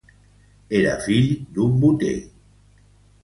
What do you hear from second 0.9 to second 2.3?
fill d'un boter.